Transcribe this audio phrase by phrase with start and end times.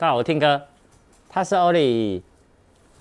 [0.00, 0.58] 大家好，我听哥，
[1.28, 2.22] 他是欧里。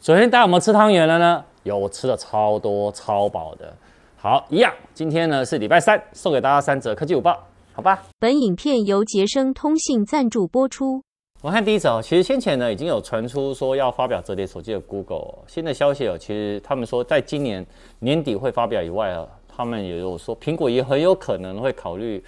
[0.01, 1.45] 昨天大家有没有吃汤圆了呢？
[1.63, 3.73] 有，我吃了超多超饱的。
[4.17, 7.41] 好，一样，今天呢是礼拜三，送给大家三则科技午报，
[7.71, 8.03] 好吧？
[8.19, 11.01] 本影片由杰生通信赞助播出。
[11.41, 17.65] 我看第一则，其实先前呢已经有传出说要发表折叠手机的 Google 新的消息哦，其实他们说在今年
[17.99, 22.21] 年底会发表以外啊，他们也有说苹果也很有可能会考虑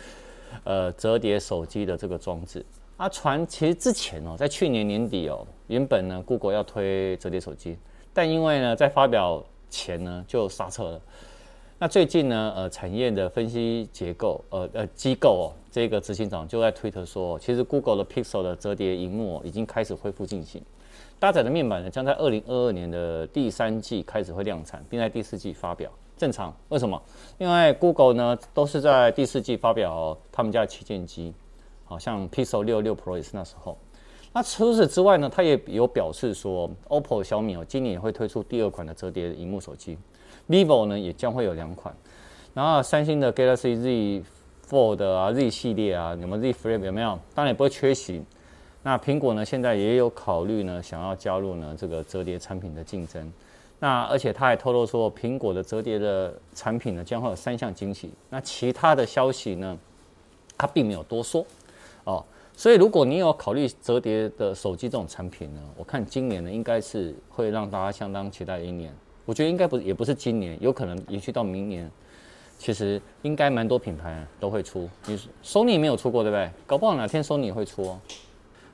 [0.63, 2.65] 呃折叠手机的这个装置。
[3.01, 7.75] 啊，传其实之前哦，在去年年底哦，原本呢，Google 要推折叠手机，
[8.13, 11.01] 但因为呢，在发表前呢就刹车了。
[11.79, 20.61] 那最近呢，呃，产业的分析结构，呃呃机构哦，这个执行长就在推特说，其实 Google 的 Pixel 的折叠荧幕已经开始恢复进行，
[21.17, 25.89] 搭载的面板呢将在二零二二年的第三季开始会量产，并在第四季发表。
[26.15, 27.01] 正常，为什么？
[27.39, 31.33] 因为 Google 呢都是在第四季发表他们家的旗舰机。
[31.91, 33.77] 好像 Pixel 六六 Pro 也是那时候。
[34.31, 39.97] 那除此之外呢，他也有表示说，OPPO、小米哦，今年也会推出第二款的折叠荧幕手机。
[40.47, 41.93] Vivo 呢也将会有两款。
[42.53, 44.23] 然后三星的 Galaxy Z
[44.69, 47.19] Fold 啊，Z 系列啊，你们 Z Flip 有没有？
[47.35, 48.23] 当然也不会缺席。
[48.83, 53.29] 那苹果呢，现在也有考虑呢，想要加入呢这个折叠产品的竞争。
[53.79, 58.11] 那而且他还透露说，苹果的折叠的产品呢，将会有三项惊喜。
[58.29, 59.77] 那其他的消息呢，
[60.57, 61.45] 他并没有多说。
[62.03, 68.93] 哦，所以如果你有考虑折叠的手机这种产品呢，我看今年呢应该是会让大家相当期待的一年。
[69.25, 71.89] 我觉得应该不也不是今年，有可能延续到明年。
[72.57, 76.47] 其实应该蛮多品牌都会出，你 Sony 没有出过对不对？
[76.67, 77.99] 搞不好哪天 Sony 会出哦。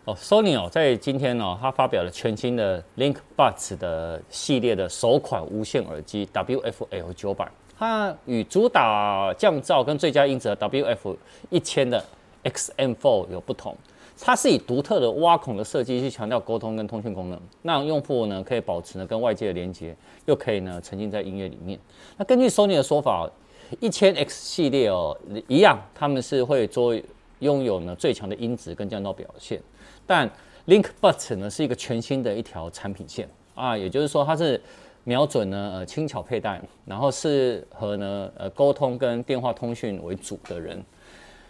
[0.04, 11.16] 哦，Sony 哦，在今天哦，它发表了全新的 Link Buds 的系列的首款无线耳机 WF-L 九百，它与主打降噪跟最佳音质的 WF
[11.50, 12.04] 一千的。
[12.50, 13.76] XM4 有不同，
[14.20, 19.96] 它是以独特的挖孔的设计去强调沟通跟通讯功能，让用户呢可以保持呢跟外界的连接，
[20.26, 21.80] 又可以呢沉浸在音乐里面。
[22.18, 23.30] 那根据 Sony 的说法，
[23.80, 26.96] 一千 X 系列哦一样，他们是会做
[27.40, 29.62] 拥有呢最强的音质跟降噪表现，
[30.06, 30.30] 但
[30.68, 34.60] Link Buds 呢是一个全新的一条产品线啊，也就是说它是
[35.04, 40.84] 瞄准呢呃轻巧佩戴，然后适合呢呃沟通跟电话通讯为主的人。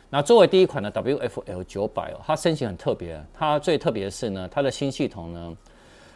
[0.10, 3.22] 那作为第一款的 WF-L 九百哦，它身形很特别。
[3.34, 5.58] 它最特别的是呢，它的新系统呢，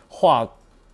[0.07, 0.47] 画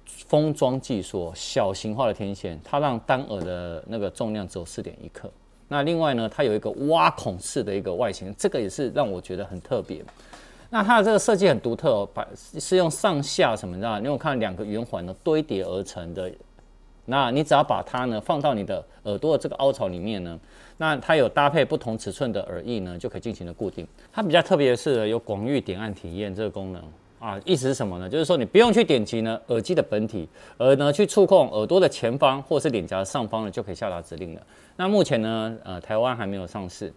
[0.05, 5.29] 封装技术，小型化的天线，它让单耳的那个重量只有四点一克。
[5.67, 10.03] 那另外呢，它有一个挖孔式的一个外形，这个也是让我觉得很特别。
[10.69, 16.31] 那它的这个设计很独特哦，把是用上下什么的，因为我看两个圆环呢堆叠而成的。
[17.09, 20.37] 那你只要把它呢放到你的耳朵的这个凹槽里面呢，
[20.75, 23.87] 那它有搭配不同尺寸的耳翼呢，就可以进行的固定。
[24.11, 26.83] 它比较特别的是有广域点按体验这个功能
[27.19, 28.09] 啊，意思是什么呢？
[28.09, 34.41] 就是说你不用去点击呢耳机的本体，而呢去触控耳朵的前方或是脸颊上方呢，就可以下达指令了。
[34.75, 36.93] 那目前呢，呃，台湾还没有上市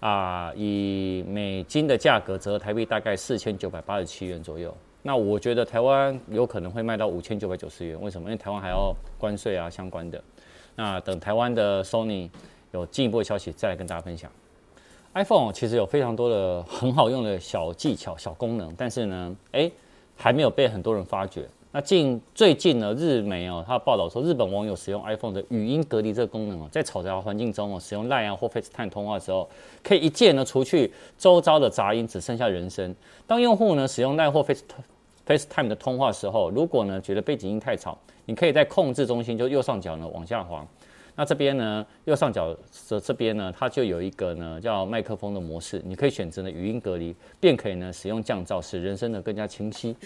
[0.00, 4.74] 啊，以美金的价格折合台币大概四千九百八十七元左右。
[5.02, 8.30] 那我觉得台湾有可能会卖到五千九百九十元，为什么？
[8.30, 10.22] 因为台湾还要关税啊相关的。
[10.76, 12.30] 那等台湾的 Sony
[12.70, 14.30] 有进一步的消息再来跟大家分享。
[15.14, 19.70] iPhone 其实有非常多的很好用的小技巧、小功能，但是呢，哎，
[20.16, 21.46] 还没有被很多人发掘。
[21.74, 29.48] 那近最近呢，日媒哦，他报道说，日本网友使用 iPhone 的语音隔离这个功能哦，在嘈杂环境中哦，使用 Line 或 FaceTime 通话的时候，
[29.82, 32.94] 可以一键呢除去周遭的杂音，只剩下人声。
[33.26, 34.62] 当用户呢使用 Line 或 FaceTime
[35.26, 37.96] FaceTime 的通话时候，如果呢觉得背景音太吵，
[38.26, 40.62] 你可以在控制中心就右上角呢往下滑，
[41.16, 42.54] 那这边呢右上角
[42.90, 49.96] 的这边呢它就有一个呢叫麦克风的模式，你可以选择呢语音隔离，便可以呢使用降噪，使人声呢更加清晰。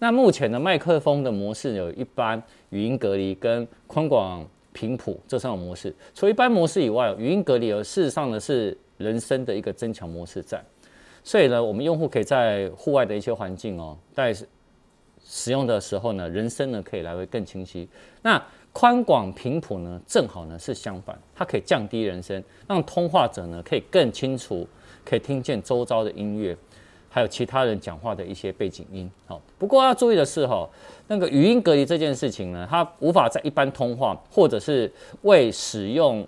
[0.00, 10.62] 那目前的麦克风的模式有一般语音隔离跟宽广频谱这三种模式，除一般模式以外，语音隔离而事实上呢是人声的一个增强模式在，
[11.22, 14.34] 所以呢我们用户可以在户外的一些环境哦，在
[15.22, 17.86] 使用的时候呢，人声呢可以来回更清晰。
[18.22, 18.42] 那
[18.72, 24.66] 宽广频谱呢，正好呢是相反，它可以降低人声，让通话者呢可以更清楚，
[25.04, 26.56] 可以听见周遭的音乐，
[27.10, 29.10] 还有其他人讲话的一些背景音。
[29.26, 30.66] 好，不过要注意的是哈，
[31.08, 34.90] 那个语音隔离这件事情呢，它无法在一般通话或者是
[35.22, 36.26] 未使用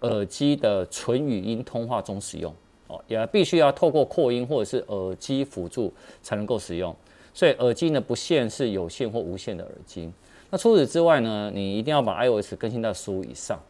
[0.00, 2.52] 耳机的纯语音通话中使用
[2.88, 6.94] 哦，也必须要透过扩音或者是耳机辅助才能够使用。
[7.32, 10.10] 所以耳机呢，不限是有线或无线的耳机。
[10.50, 13.60] 那除此之外呢，你一定要把 iOS 更新到十五以上，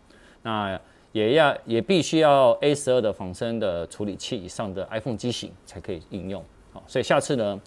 [0.43, 0.81] 那
[1.13, 6.45] 也要也必须要 A 十二的仿生的处理器以上的 iPhone 机型才可以应用。
[6.73, 7.61] 好，所以下次呢，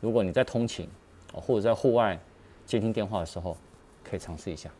[0.00, 0.88] 如果你在通勤
[1.32, 2.18] 或者在户外
[2.66, 3.56] 接听电话的时候，
[4.04, 4.70] 可以尝试一下。